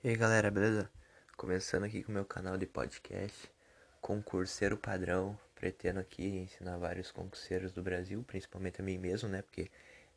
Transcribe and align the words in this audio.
E 0.00 0.10
aí 0.10 0.16
galera, 0.16 0.48
beleza? 0.48 0.88
Começando 1.36 1.82
aqui 1.82 2.04
com 2.04 2.12
o 2.12 2.14
meu 2.14 2.24
canal 2.24 2.56
de 2.56 2.66
podcast, 2.66 3.50
concurseiro 4.00 4.76
padrão, 4.76 5.36
pretendo 5.56 5.98
aqui 5.98 6.24
ensinar 6.24 6.78
vários 6.78 7.10
concurseiros 7.10 7.72
do 7.72 7.82
Brasil, 7.82 8.22
principalmente 8.24 8.80
a 8.80 8.84
mim 8.84 8.96
mesmo, 8.96 9.28
né? 9.28 9.42
Porque 9.42 9.68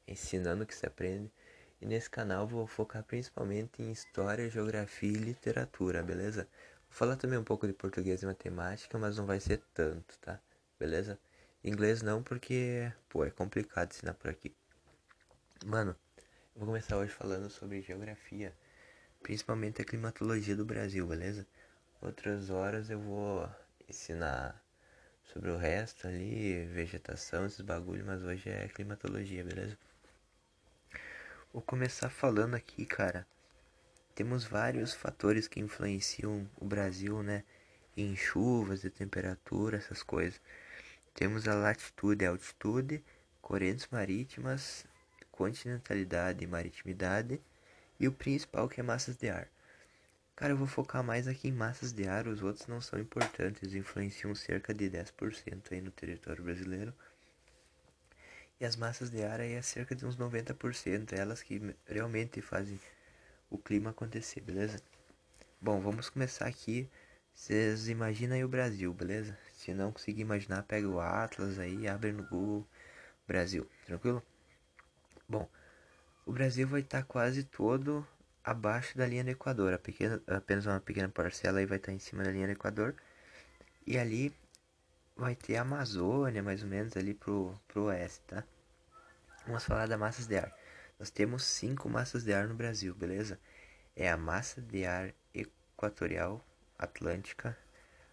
ensinando 0.07 0.67
que 0.67 0.75
se 0.75 0.85
aprende. 0.85 1.31
E 1.81 1.87
nesse 1.87 2.07
canal 2.11 2.47
vou 2.47 2.67
focar 2.67 3.03
principalmente 3.03 3.81
em 3.81 3.91
história, 3.91 4.47
geografia 4.51 5.09
e 5.09 5.15
literatura, 5.15 6.03
beleza? 6.03 6.47
Vou 6.87 6.95
falar 6.95 7.15
também 7.15 7.39
um 7.39 7.43
pouco 7.43 7.65
de 7.65 7.73
português 7.73 8.21
e 8.21 8.27
matemática, 8.27 8.99
mas 8.99 9.17
não 9.17 9.25
vai 9.25 9.39
ser 9.39 9.63
tanto, 9.73 10.15
tá? 10.19 10.39
Beleza? 10.79 11.17
Inglês 11.63 12.03
não, 12.03 12.21
porque, 12.21 12.93
pô, 13.09 13.25
é 13.25 13.31
complicado 13.31 13.89
ensinar 13.89 14.13
por 14.13 14.29
aqui. 14.29 14.55
Mano, 15.65 15.95
eu 16.53 16.59
vou 16.59 16.67
começar 16.67 16.97
hoje 16.97 17.11
falando 17.11 17.49
sobre 17.49 17.81
geografia 17.81 18.53
principalmente 19.21 19.81
a 19.81 19.85
climatologia 19.85 20.55
do 20.55 20.65
Brasil, 20.65 21.05
beleza? 21.05 21.45
Outras 22.01 22.49
horas 22.49 22.89
eu 22.89 22.99
vou 22.99 23.49
ensinar 23.87 24.61
sobre 25.31 25.51
o 25.51 25.57
resto 25.57 26.07
ali, 26.07 26.65
vegetação, 26.65 27.45
esses 27.45 27.61
bagulho, 27.61 28.05
mas 28.05 28.23
hoje 28.23 28.49
é 28.49 28.67
climatologia, 28.67 29.43
beleza? 29.43 29.77
Vou 31.53 31.61
começar 31.61 32.09
falando 32.09 32.55
aqui, 32.55 32.85
cara. 32.85 33.27
Temos 34.15 34.43
vários 34.43 34.93
fatores 34.93 35.47
que 35.47 35.59
influenciam 35.59 36.49
o 36.57 36.65
Brasil, 36.65 37.21
né? 37.21 37.43
Em 37.95 38.15
chuvas 38.15 38.83
e 38.83 38.89
temperatura, 38.89 39.77
essas 39.77 40.01
coisas. 40.01 40.41
Temos 41.13 41.47
a 41.47 41.53
latitude 41.53 42.23
e 42.23 42.27
altitude, 42.27 43.03
correntes 43.41 43.87
marítimas, 43.91 44.85
continentalidade 45.31 46.43
e 46.43 46.47
maritimidade 46.47 47.41
e 48.01 48.07
o 48.07 48.11
principal 48.11 48.67
que 48.67 48.79
é 48.79 48.83
massas 48.83 49.15
de 49.15 49.29
ar. 49.29 49.47
Cara, 50.35 50.53
eu 50.53 50.57
vou 50.57 50.65
focar 50.65 51.03
mais 51.03 51.27
aqui 51.27 51.49
em 51.49 51.51
massas 51.51 51.93
de 51.93 52.07
ar, 52.07 52.27
os 52.27 52.41
outros 52.41 52.65
não 52.65 52.81
são 52.81 52.99
importantes, 52.99 53.75
influenciam 53.75 54.33
cerca 54.33 54.73
de 54.73 54.89
10% 54.89 55.71
aí 55.71 55.81
no 55.81 55.91
território 55.91 56.43
brasileiro. 56.43 56.91
E 58.59 58.65
as 58.65 58.75
massas 58.75 59.11
de 59.11 59.23
ar 59.23 59.39
aí 59.39 59.53
é 59.53 59.61
cerca 59.61 59.95
de 59.95 60.03
uns 60.03 60.17
90%, 60.17 61.13
elas 61.13 61.43
que 61.43 61.61
realmente 61.85 62.41
fazem 62.41 62.79
o 63.51 63.57
clima 63.57 63.91
acontecer, 63.91 64.41
beleza? 64.41 64.81
Bom, 65.61 65.79
vamos 65.79 66.09
começar 66.09 66.47
aqui. 66.47 66.89
Vocês 67.35 67.87
imaginam 67.87 68.35
aí 68.35 68.43
o 68.43 68.47
Brasil, 68.47 68.91
beleza? 68.91 69.37
Se 69.53 69.75
não 69.75 69.91
conseguir 69.91 70.21
imaginar, 70.21 70.63
pega 70.63 70.87
o 70.87 70.99
Atlas 70.99 71.59
aí, 71.59 71.87
abre 71.87 72.11
no 72.11 72.23
Google 72.23 72.67
Brasil, 73.27 73.69
tranquilo? 73.85 74.23
Bom, 75.29 75.47
o 76.31 76.33
Brasil 76.33 76.65
vai 76.65 76.79
estar 76.79 77.03
quase 77.03 77.43
todo 77.43 78.07
abaixo 78.41 78.97
da 78.97 79.05
linha 79.05 79.21
do 79.21 79.31
Equador. 79.31 79.77
Pequena, 79.79 80.23
apenas 80.27 80.65
uma 80.65 80.79
pequena 80.79 81.09
parcela 81.09 81.59
aí 81.59 81.65
vai 81.65 81.77
estar 81.77 81.91
em 81.91 81.99
cima 81.99 82.23
da 82.23 82.31
linha 82.31 82.47
do 82.47 82.53
Equador. 82.53 82.95
E 83.85 83.97
ali 83.97 84.33
vai 85.13 85.35
ter 85.35 85.57
a 85.57 85.63
Amazônia, 85.63 86.41
mais 86.41 86.63
ou 86.63 86.69
menos, 86.69 86.95
ali 86.95 87.13
pro, 87.13 87.53
pro 87.67 87.83
oeste, 87.87 88.21
tá? 88.27 88.45
Vamos 89.45 89.65
falar 89.65 89.89
da 89.89 89.97
massas 89.97 90.25
de 90.25 90.37
ar. 90.37 90.55
Nós 90.97 91.09
temos 91.09 91.43
cinco 91.43 91.89
massas 91.89 92.23
de 92.23 92.33
ar 92.33 92.47
no 92.47 92.55
Brasil, 92.55 92.95
beleza? 92.95 93.37
É 93.93 94.09
a 94.09 94.15
massa 94.15 94.61
de 94.61 94.85
ar 94.85 95.13
equatorial 95.35 96.41
atlântica, 96.79 97.57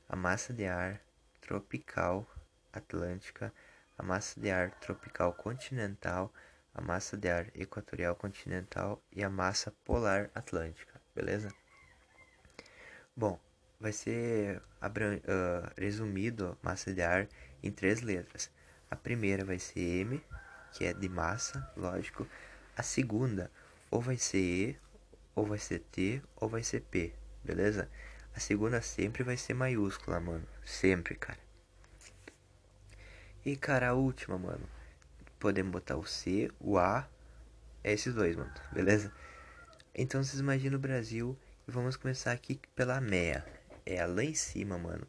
a 0.09 0.17
massa 0.17 0.53
de 0.53 0.67
ar 0.67 1.01
tropical 1.41 2.27
atlântica, 2.73 3.55
a 3.97 4.03
massa 4.03 4.41
de 4.41 4.51
ar 4.51 4.73
tropical 4.81 5.33
continental, 5.35 6.35
a 6.79 6.81
massa 6.81 7.17
de 7.17 7.29
ar 7.29 7.47
equatorial 7.57 8.15
continental 8.15 9.03
e 9.13 9.25
a 9.25 9.29
massa 9.29 9.73
polar 9.85 10.31
atlântica, 10.33 11.01
beleza? 11.13 11.53
Bom, 13.17 13.39
vai 13.81 13.93
ser 13.93 14.59
uh, 14.59 15.71
resumido 15.77 16.57
massa 16.63 16.95
de 16.95 17.03
ar 17.03 17.29
em 17.65 17.73
três 17.73 18.01
letras. 18.01 18.49
A 18.89 18.95
primeira 18.95 19.45
vai 19.45 19.59
ser 19.59 19.81
M, 19.81 20.25
que 20.73 20.85
é 20.85 20.93
de 20.93 21.09
massa, 21.09 21.69
lógico. 21.77 22.29
A 22.77 22.83
segunda 22.85 23.51
ou 23.91 24.01
vai 24.01 24.17
ser 24.17 24.39
E, 24.39 24.79
ou 25.35 25.45
vai 25.45 25.59
ser 25.59 25.81
T, 25.81 26.23
ou 26.37 26.49
vai 26.49 26.63
ser 26.63 26.83
P, 26.83 27.13
beleza? 27.43 27.91
A 28.37 28.39
segunda 28.39 28.81
sempre 28.81 29.25
vai 29.25 29.37
ser 29.37 29.55
maiúscula, 29.55 30.21
mano. 30.21 30.47
Sempre, 30.65 31.17
cara. 31.17 31.41
E, 33.45 33.57
cara, 33.57 33.89
a 33.89 33.95
última, 33.95 34.39
mano 34.39 34.78
podemos 35.39 35.73
botar 35.73 35.97
o 35.97 36.05
C, 36.05 36.51
o 36.61 36.79
A, 36.79 37.09
é 37.83 37.93
esses 37.93 38.15
dois, 38.15 38.37
mano, 38.37 38.53
beleza? 38.73 39.13
Então 39.95 40.23
vocês 40.23 40.41
imaginam 40.41 40.79
o 40.79 40.81
Brasil 40.81 41.39
e 41.67 41.71
vamos 41.71 41.97
começar 41.97 42.33
aqui 42.33 42.61
pela 42.75 43.01
MEA. 43.01 43.45
É 43.85 44.05
lá 44.07 44.23
em 44.23 44.35
cima, 44.35 44.79
mano. 44.79 45.07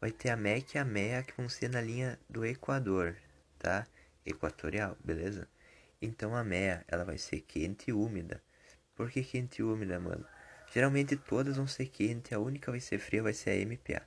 Vai 0.00 0.10
ter 0.12 0.30
a 0.30 0.36
MEC 0.36 0.76
e 0.76 0.78
a 0.78 0.84
MEA 0.84 1.22
que 1.22 1.36
vão 1.36 1.48
ser 1.48 1.68
na 1.68 1.80
linha 1.80 2.18
do 2.28 2.44
Equador, 2.44 3.16
tá? 3.58 3.86
Equatorial, 4.24 4.96
beleza? 5.02 5.48
Então 6.00 6.34
a 6.34 6.44
MEA, 6.44 6.84
ela 6.88 7.04
vai 7.04 7.18
ser 7.18 7.40
quente 7.40 7.90
e 7.90 7.92
úmida. 7.92 8.42
Por 8.94 9.10
que 9.10 9.22
quente 9.22 9.60
e 9.60 9.64
úmida, 9.64 9.98
mano? 9.98 10.24
Geralmente 10.72 11.16
todas 11.16 11.56
vão 11.56 11.66
ser 11.66 11.86
quente, 11.86 12.34
a 12.34 12.38
única 12.38 12.70
vai 12.70 12.80
ser 12.80 12.98
fria 12.98 13.22
vai 13.22 13.32
ser 13.32 13.50
a 13.50 13.54
MPA. 13.54 14.06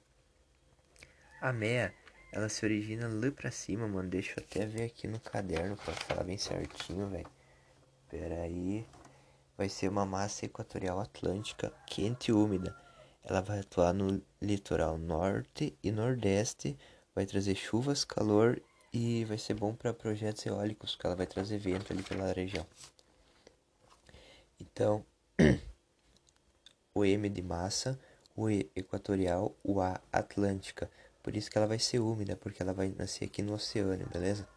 A 1.41 1.51
MEA 1.51 1.93
ela 2.31 2.47
se 2.47 2.65
origina 2.65 3.07
lá 3.07 3.31
pra 3.31 3.51
cima, 3.51 3.87
mano. 3.87 4.09
Deixa 4.09 4.39
eu 4.39 4.43
até 4.43 4.65
ver 4.65 4.83
aqui 4.83 5.07
no 5.07 5.19
caderno 5.19 5.75
pra 5.75 5.93
falar 5.93 6.23
bem 6.23 6.37
certinho, 6.37 7.07
velho. 7.09 7.27
Pera 8.09 8.41
aí. 8.43 8.85
Vai 9.57 9.67
ser 9.67 9.89
uma 9.89 10.05
massa 10.05 10.45
equatorial 10.45 10.99
atlântica 10.99 11.73
quente 11.85 12.31
e 12.31 12.33
úmida. 12.33 12.75
Ela 13.23 13.41
vai 13.41 13.59
atuar 13.59 13.93
no 13.93 14.21
litoral 14.41 14.97
norte 14.97 15.77
e 15.83 15.91
nordeste. 15.91 16.77
Vai 17.13 17.25
trazer 17.25 17.55
chuvas, 17.55 18.05
calor 18.05 18.61
e 18.93 19.25
vai 19.25 19.37
ser 19.37 19.53
bom 19.53 19.75
para 19.75 19.93
projetos 19.93 20.45
eólicos, 20.45 20.95
porque 20.95 21.07
ela 21.07 21.15
vai 21.15 21.27
trazer 21.27 21.57
vento 21.57 21.91
ali 21.91 22.01
pela 22.01 22.31
região. 22.31 22.65
Então, 24.59 25.05
o 26.95 27.03
M 27.03 27.29
de 27.29 27.41
massa, 27.41 27.99
o 28.35 28.49
E 28.49 28.71
equatorial, 28.75 29.55
o 29.63 29.81
A 29.81 29.99
atlântica 30.11 30.89
por 31.23 31.35
isso 31.35 31.49
que 31.49 31.57
ela 31.57 31.67
vai 31.67 31.79
ser 31.79 31.99
úmida, 31.99 32.35
porque 32.35 32.61
ela 32.61 32.73
vai 32.73 32.93
nascer 32.97 33.25
aqui 33.25 33.41
no 33.41 33.53
oceano, 33.53 34.05
beleza? 34.07 34.47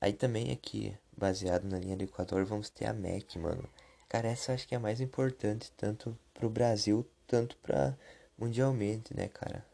Aí 0.00 0.12
também 0.12 0.52
aqui, 0.52 0.96
baseado 1.16 1.64
na 1.64 1.78
linha 1.78 1.96
do 1.96 2.04
Equador, 2.04 2.44
vamos 2.44 2.68
ter 2.68 2.86
a 2.86 2.92
MEC, 2.92 3.38
mano. 3.38 3.68
Cara, 4.08 4.28
essa 4.28 4.52
acho 4.52 4.68
que 4.68 4.74
é 4.74 4.78
a 4.78 4.80
mais 4.80 5.00
importante, 5.00 5.72
tanto 5.76 6.16
pro 6.32 6.50
Brasil, 6.50 7.06
tanto 7.26 7.56
pra 7.58 7.96
mundialmente, 8.38 9.16
né, 9.16 9.28
cara? 9.28 9.64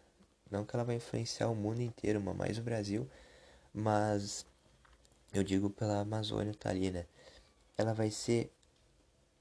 Não 0.50 0.64
que 0.64 0.74
ela 0.74 0.84
vai 0.84 0.96
influenciar 0.96 1.48
o 1.48 1.54
mundo 1.54 1.80
inteiro, 1.80 2.20
mais 2.20 2.58
o 2.58 2.62
Brasil. 2.62 3.08
Mas 3.72 4.46
eu 5.32 5.44
digo 5.44 5.70
pela 5.70 6.00
Amazônia 6.00 6.54
tá 6.54 6.70
ali, 6.70 6.90
né? 6.90 7.06
Ela 7.76 7.94
vai 7.94 8.10
ser 8.10 8.52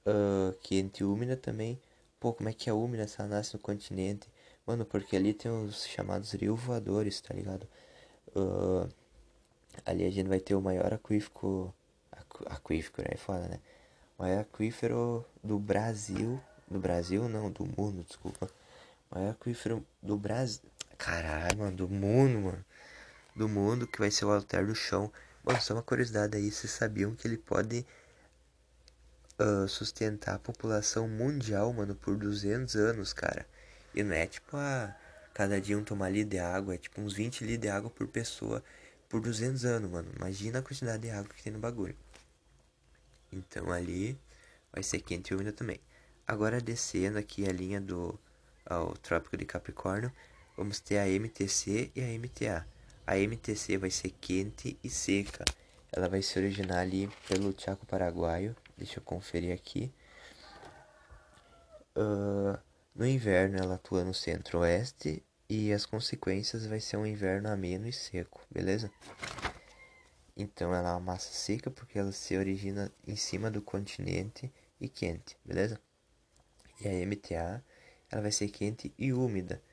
uh, 0.06 0.54
quente 0.62 1.04
úmida 1.04 1.36
também. 1.36 1.80
Pô, 2.20 2.34
como 2.34 2.50
é 2.50 2.54
que 2.54 2.70
é 2.70 2.74
úmida 2.74 3.08
se 3.08 3.20
ela 3.20 3.30
nasce 3.30 3.54
no 3.56 3.60
continente? 3.60 4.28
Mano, 4.70 4.86
porque 4.86 5.16
ali 5.16 5.34
tem 5.34 5.50
os 5.50 5.84
chamados 5.88 6.32
rios 6.34 6.62
voadores, 6.62 7.20
tá 7.22 7.34
ligado? 7.34 7.68
Uh, 8.36 8.88
ali 9.84 10.06
a 10.06 10.12
gente 10.12 10.28
vai 10.28 10.40
ter 10.40 10.54
o 10.54 10.62
maior 10.62 10.94
aquífico. 10.94 11.74
Aquífico, 12.46 13.02
né? 13.02 13.08
É 13.14 13.18
foda, 13.18 13.48
né? 13.48 13.60
O 14.16 14.22
maior 14.22 14.42
aquífero 14.42 15.26
do 15.44 15.58
Brasil. 15.58 16.40
Do 16.70 16.80
Brasil, 16.80 17.28
não, 17.28 17.50
do 17.50 17.66
mundo, 17.66 18.04
desculpa. 18.04 18.48
O 19.10 19.16
maior 19.16 19.32
aquífero 19.32 19.84
do 20.04 20.16
Brasil. 20.16 20.62
Caralho, 21.00 21.58
mano, 21.58 21.76
do 21.76 21.90
mundo, 21.90 22.40
mano. 22.40 22.66
Do 23.36 23.50
mundo, 23.50 23.88
que 23.88 23.98
vai 23.98 24.12
ser 24.12 24.26
o 24.26 24.32
altar 24.32 24.68
do 24.68 24.76
chão. 24.76 25.12
Mano, 25.44 25.60
só 25.60 25.74
uma 25.74 25.82
curiosidade 25.82 26.38
aí, 26.38 26.52
vocês 26.52 26.72
sabiam 26.72 27.16
que 27.16 27.28
ele 27.28 27.38
pode 27.38 27.84
uh, 29.40 29.68
sustentar 29.68 30.36
a 30.36 30.40
população 30.40 31.08
mundial, 31.08 31.74
mano, 31.74 31.96
por 31.96 32.16
200 32.16 32.76
anos, 32.76 33.14
cara. 33.14 33.48
E 33.94 34.04
não 34.04 34.16
é 34.16 34.28
tipo 34.28 34.56
a 34.58 34.96
cada 35.34 35.60
dia 35.60 35.78
um 35.78 35.84
tomar 35.84 36.10
litro 36.10 36.32
de 36.32 36.40
água, 36.40 36.76
é 36.76 36.78
tipo 36.78 37.02
uns 37.02 37.14
20 37.14 37.42
litros 37.42 37.62
de 37.62 37.70
água 37.70 37.90
por 37.90 38.08
pessoa 38.08 38.64
por 39.08 39.22
200 39.22 39.66
anos, 39.66 39.90
mano. 39.90 40.10
Imagina 40.16 40.60
a 40.60 40.62
quantidade 40.62 41.02
de 41.04 41.10
água 41.10 41.34
que 41.34 41.44
tem 41.44 41.52
no 41.54 41.60
bagulho. 41.60 41.96
Então 43.32 43.72
ali 43.72 44.18
vai 44.72 44.84
ser 44.84 45.00
quente 45.02 45.32
e 45.32 45.36
úmido 45.36 45.52
também. 45.52 45.80
Agora 46.28 46.62
descendo 46.62 47.18
aqui 47.18 47.48
a 47.48 47.52
linha 47.52 47.82
do 47.82 48.20
ao 48.66 48.94
Trópico 48.98 49.36
de 49.36 49.46
Capricórnio, 49.46 50.12
vamos 50.56 50.80
ter 50.80 51.00
a 51.00 51.08
MTC 51.08 51.92
e 51.96 52.02
a 52.02 52.20
MTA. 52.20 52.68
A 53.08 53.18
MTC 53.18 53.78
vai 53.78 53.90
ser 53.90 54.12
quente 54.22 54.78
e 54.84 54.90
seca. 54.90 55.44
Ela 55.92 56.08
vai 56.08 56.22
se 56.22 56.38
originar 56.38 56.80
ali 56.80 57.10
pelo 57.28 57.54
Chaco 57.58 57.86
Paraguaio. 57.86 58.56
Deixa 58.78 59.00
eu 59.00 59.04
conferir 59.04 59.54
aqui. 59.54 59.92
Uh, 61.98 62.60
no 63.00 63.08
inverno 63.08 63.58
ela 63.58 63.76
atua 63.76 64.04
no 64.04 64.14
centro-oeste 64.14 65.24
e 65.50 65.72
as 65.72 65.86
consequências 65.86 66.66
vai 66.66 66.82
ser 66.82 66.98
um 66.98 67.06
inverno 67.06 67.48
ameno 67.48 67.88
e 67.88 67.94
seco, 67.94 68.46
beleza? 68.52 68.92
Então 70.36 70.76
ela 70.76 70.90
é 70.90 70.92
uma 70.92 71.00
massa 71.00 71.32
seca 71.32 71.72
porque 71.72 71.98
ela 71.98 72.12
se 72.12 72.36
origina 72.36 72.92
em 73.08 73.16
cima 73.16 73.50
do 73.50 73.62
continente 73.62 74.52
e 74.82 74.90
quente, 74.90 75.38
beleza? 75.46 75.80
E 76.82 76.90
a 76.90 76.92
MTA, 76.92 77.64
ela 78.12 78.22
vai 78.22 78.34
ser 78.34 78.50
quente 78.50 78.94
e 78.98 79.14
úmida. 79.14 79.64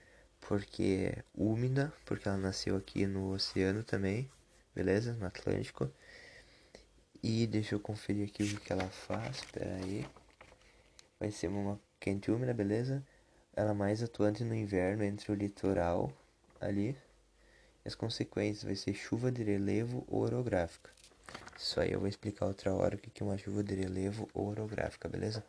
Porque 0.40 1.12
úmida, 1.34 1.92
porque 2.04 2.28
ela 2.28 2.38
nasceu 2.38 2.76
aqui 2.76 3.08
no 3.08 3.32
oceano 3.32 3.82
também, 3.82 4.30
beleza? 4.72 5.14
No 5.14 5.26
Atlântico. 5.26 5.90
E 7.20 7.44
deixa 7.48 7.74
eu 7.74 7.80
conferir 7.80 8.28
aqui 8.28 8.44
o 8.44 8.60
que 8.60 8.72
ela 8.72 8.88
faz, 8.88 9.38
espera 9.38 9.74
aí. 9.74 10.06
Vai 11.18 11.32
ser 11.32 11.48
uma 11.48 11.80
quente 11.98 12.30
úmida, 12.30 12.54
beleza? 12.54 13.04
Ela 13.56 13.70
é 13.70 13.74
mais 13.74 14.02
atuante 14.02 14.44
no 14.44 14.54
inverno 14.54 15.02
entre 15.02 15.32
o 15.32 15.34
litoral 15.34 16.12
ali. 16.60 16.94
As 17.86 17.94
consequências 17.94 18.64
vai 18.64 18.76
ser 18.76 18.92
chuva 18.92 19.32
de 19.32 19.42
relevo 19.42 20.04
orográfica. 20.08 20.90
Isso 21.58 21.80
aí 21.80 21.90
eu 21.92 21.98
vou 21.98 22.08
explicar 22.08 22.44
outra 22.44 22.74
hora 22.74 22.96
o 22.96 22.98
que 22.98 23.22
é 23.22 23.24
uma 23.24 23.38
chuva 23.38 23.64
de 23.64 23.74
relevo 23.74 24.28
orográfica, 24.34 25.08
beleza? 25.08 25.42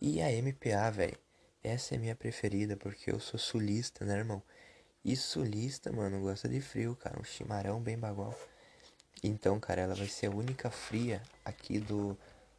E 0.00 0.22
a 0.22 0.30
MPA, 0.30 0.88
velho. 0.90 1.18
Essa 1.64 1.96
é 1.96 1.98
minha 1.98 2.14
preferida 2.14 2.76
porque 2.76 3.10
eu 3.10 3.18
sou 3.18 3.40
sulista, 3.40 4.04
né, 4.04 4.18
irmão? 4.18 4.40
E 5.04 5.16
sulista, 5.16 5.90
mano, 5.90 6.20
gosta 6.20 6.48
de 6.48 6.60
frio, 6.60 6.94
cara. 6.94 7.18
Um 7.20 7.24
chimarrão 7.24 7.80
bem 7.80 7.98
bagual. 7.98 8.38
Então, 9.20 9.58
cara, 9.58 9.82
ela 9.82 9.94
vai 9.96 10.06
ser 10.06 10.26
a 10.26 10.30
única 10.30 10.70
fria 10.70 11.20
aqui 11.44 11.80
do, 11.80 12.16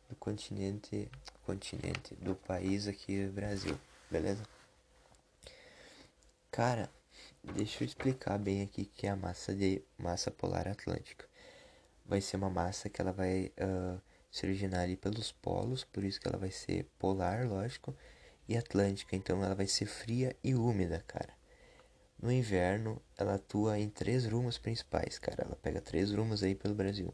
do 0.10 0.16
continente, 0.18 1.10
continente, 1.46 2.16
do 2.16 2.36
país 2.36 2.88
aqui 2.88 3.26
Brasil, 3.28 3.78
beleza? 4.14 4.44
Cara, 6.52 6.88
deixa 7.44 7.84
eu 7.84 7.88
explicar 7.88 8.38
bem 8.38 8.62
aqui 8.62 8.86
que 8.86 9.08
é 9.08 9.10
a 9.10 9.16
massa 9.16 9.56
de 9.56 9.82
massa 9.98 10.30
polar 10.30 10.68
atlântica. 10.68 11.26
Vai 12.06 12.22
ser 12.22 12.38
uma 12.38 12.50
massa 12.50 12.90
que 12.90 13.02
ela 13.02 13.12
vai 13.12 13.52
uh, 13.58 14.00
se 14.30 14.46
originar 14.46 14.82
ali 14.82 14.96
pelos 14.96 15.32
polos, 15.32 15.84
por 15.84 16.04
isso 16.04 16.22
que 16.22 16.28
ela 16.28 16.38
vai 16.38 16.52
ser 16.52 16.86
polar, 17.00 17.48
lógico, 17.48 17.96
e 18.48 18.56
atlântica, 18.56 19.16
então 19.16 19.44
ela 19.44 19.56
vai 19.56 19.66
ser 19.66 19.88
fria 19.88 20.36
e 20.44 20.54
úmida, 20.54 21.04
cara. 21.08 21.34
No 22.22 22.32
inverno, 22.32 23.02
ela 23.18 23.36
atua 23.36 23.80
em 23.80 23.90
três 23.90 24.28
rumos 24.28 24.60
principais, 24.60 25.18
cara. 25.18 25.44
Ela 25.44 25.56
pega 25.56 25.82
três 25.82 26.12
rumos 26.12 26.44
aí 26.44 26.54
pelo 26.54 26.76
Brasil. 26.76 27.12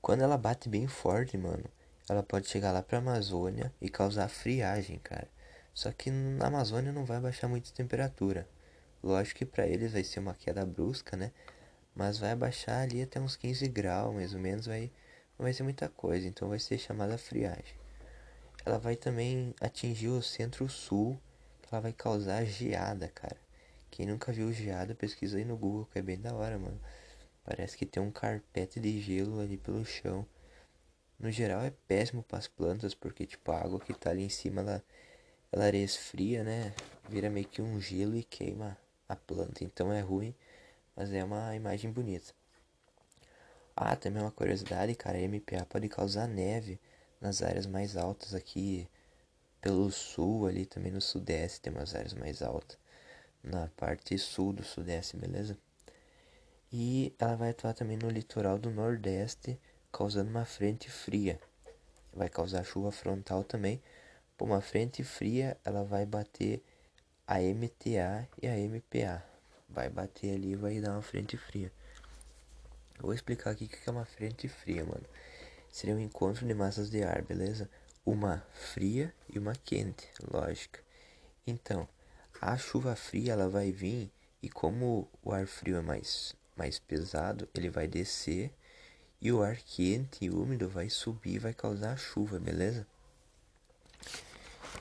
Quando 0.00 0.22
ela 0.22 0.38
bate 0.38 0.68
bem 0.68 0.86
forte, 0.86 1.36
mano, 1.36 1.64
ela 2.08 2.22
pode 2.22 2.48
chegar 2.48 2.72
lá 2.72 2.82
pra 2.82 2.98
Amazônia 2.98 3.72
e 3.80 3.88
causar 3.88 4.28
friagem, 4.28 4.98
cara. 4.98 5.28
Só 5.74 5.90
que 5.92 6.10
na 6.10 6.46
Amazônia 6.46 6.92
não 6.92 7.04
vai 7.04 7.20
baixar 7.20 7.48
muito 7.48 7.70
a 7.70 7.74
temperatura. 7.74 8.48
Lógico 9.02 9.38
que 9.38 9.46
para 9.46 9.66
eles 9.66 9.92
vai 9.92 10.04
ser 10.04 10.20
uma 10.20 10.34
queda 10.34 10.64
brusca, 10.64 11.16
né? 11.16 11.32
Mas 11.94 12.18
vai 12.18 12.32
abaixar 12.32 12.82
ali 12.82 13.02
até 13.02 13.20
uns 13.20 13.36
15 13.36 13.66
graus, 13.68 14.14
mais 14.14 14.34
ou 14.34 14.40
menos, 14.40 14.66
vai 14.66 14.90
não 15.38 15.44
vai 15.44 15.52
ser 15.52 15.62
muita 15.62 15.88
coisa, 15.88 16.26
então 16.28 16.48
vai 16.48 16.58
ser 16.58 16.78
chamada 16.78 17.18
friagem. 17.18 17.74
Ela 18.64 18.78
vai 18.78 18.94
também 18.94 19.54
atingir 19.60 20.08
o 20.08 20.22
centro-sul, 20.22 21.18
ela 21.70 21.80
vai 21.80 21.92
causar 21.92 22.44
geada, 22.44 23.08
cara. 23.08 23.36
Quem 23.90 24.06
nunca 24.06 24.32
viu 24.32 24.52
geada, 24.52 24.94
pesquisa 24.94 25.38
aí 25.38 25.44
no 25.44 25.56
Google, 25.56 25.88
que 25.92 25.98
é 25.98 26.02
bem 26.02 26.20
da 26.20 26.32
hora, 26.32 26.58
mano. 26.58 26.80
Parece 27.44 27.76
que 27.76 27.84
tem 27.84 28.02
um 28.02 28.12
carpete 28.12 28.78
de 28.78 29.00
gelo 29.00 29.40
ali 29.40 29.56
pelo 29.56 29.84
chão. 29.84 30.24
No 31.22 31.30
geral 31.30 31.62
é 31.62 31.70
péssimo 31.86 32.22
para 32.22 32.38
as 32.38 32.48
plantas, 32.48 32.94
porque 32.94 33.24
tipo 33.24 33.52
a 33.52 33.60
água 33.60 33.78
que 33.78 33.94
tá 33.94 34.10
ali 34.10 34.24
em 34.24 34.28
cima, 34.28 34.60
ela, 34.60 34.84
ela 35.52 35.70
resfria, 35.70 36.42
né? 36.42 36.74
Vira 37.08 37.30
meio 37.30 37.46
que 37.46 37.62
um 37.62 37.80
gelo 37.80 38.16
e 38.16 38.24
queima 38.24 38.76
a 39.08 39.14
planta. 39.14 39.62
Então 39.62 39.92
é 39.92 40.00
ruim, 40.00 40.34
mas 40.96 41.12
é 41.12 41.22
uma 41.22 41.54
imagem 41.54 41.92
bonita. 41.92 42.34
Ah, 43.76 43.94
também 43.96 44.20
uma 44.22 44.32
curiosidade, 44.32 44.94
cara, 44.96 45.18
MPA 45.18 45.64
pode 45.64 45.88
causar 45.88 46.26
neve 46.26 46.80
nas 47.20 47.40
áreas 47.40 47.66
mais 47.66 47.96
altas 47.96 48.34
aqui 48.34 48.88
pelo 49.60 49.90
sul, 49.92 50.46
ali 50.46 50.66
também 50.66 50.90
no 50.90 51.00
sudeste 51.00 51.60
tem 51.60 51.72
umas 51.72 51.94
áreas 51.94 52.14
mais 52.14 52.42
altas. 52.42 52.76
Na 53.44 53.68
parte 53.76 54.18
sul 54.18 54.52
do 54.52 54.64
sudeste, 54.64 55.16
beleza? 55.16 55.56
E 56.72 57.14
ela 57.18 57.36
vai 57.36 57.50
atuar 57.50 57.74
também 57.74 57.96
no 57.96 58.10
litoral 58.10 58.58
do 58.58 58.70
nordeste, 58.70 59.58
causando 59.92 60.30
uma 60.30 60.46
frente 60.46 60.90
fria. 60.90 61.38
Vai 62.12 62.28
causar 62.28 62.64
chuva 62.64 62.90
frontal 62.90 63.44
também. 63.44 63.80
Por 64.36 64.46
uma 64.46 64.60
frente 64.60 65.04
fria, 65.04 65.56
ela 65.64 65.84
vai 65.84 66.06
bater 66.06 66.62
a 67.26 67.38
MTA 67.38 68.26
e 68.40 68.48
a 68.48 68.56
MPA. 68.56 69.22
Vai 69.68 69.90
bater 69.90 70.34
ali 70.34 70.52
e 70.52 70.56
vai 70.56 70.80
dar 70.80 70.92
uma 70.92 71.02
frente 71.02 71.36
fria. 71.36 71.70
Vou 72.98 73.12
explicar 73.12 73.50
aqui 73.50 73.64
o 73.64 73.68
que 73.68 73.88
é 73.88 73.92
uma 73.92 74.04
frente 74.04 74.48
fria, 74.48 74.84
mano. 74.84 75.04
Seria 75.70 75.94
um 75.94 76.00
encontro 76.00 76.46
de 76.46 76.54
massas 76.54 76.90
de 76.90 77.02
ar, 77.02 77.22
beleza? 77.22 77.68
Uma 78.04 78.44
fria 78.52 79.14
e 79.28 79.38
uma 79.38 79.54
quente, 79.54 80.08
lógico. 80.30 80.78
Então, 81.46 81.88
a 82.40 82.56
chuva 82.56 82.94
fria 82.94 83.32
ela 83.32 83.48
vai 83.48 83.72
vir 83.72 84.10
e 84.42 84.48
como 84.48 85.08
o 85.22 85.32
ar 85.32 85.46
frio 85.46 85.76
é 85.76 85.80
mais, 85.80 86.34
mais 86.56 86.78
pesado, 86.78 87.48
ele 87.54 87.70
vai 87.70 87.86
descer 87.86 88.52
e 89.22 89.30
o 89.30 89.40
ar 89.40 89.56
quente 89.56 90.24
e 90.24 90.30
úmido 90.30 90.68
vai 90.68 90.90
subir 90.90 91.38
vai 91.38 91.54
causar 91.54 91.96
chuva, 91.96 92.40
beleza? 92.40 92.84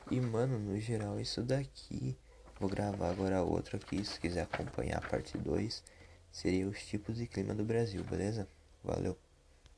E 0.09 0.19
mano, 0.19 0.57
no 0.57 0.79
geral 0.79 1.19
isso 1.19 1.43
daqui. 1.43 2.17
Vou 2.59 2.67
gravar 2.67 3.11
agora 3.11 3.43
outro 3.43 3.77
aqui, 3.77 4.03
se 4.03 4.19
quiser 4.19 4.41
acompanhar 4.41 4.97
a 4.97 5.07
parte 5.07 5.37
2 5.37 5.83
seria 6.31 6.67
os 6.67 6.83
tipos 6.85 7.17
de 7.17 7.27
clima 7.27 7.53
do 7.53 7.63
Brasil, 7.63 8.03
beleza? 8.03 8.47
Valeu! 8.83 9.17